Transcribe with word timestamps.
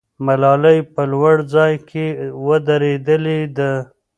ملالۍ 0.25 0.79
په 0.93 1.01
لوړ 1.11 1.35
ځای 1.53 1.73
کې 1.89 2.05
ودرېدلې 2.47 3.39
ده. 3.57 3.71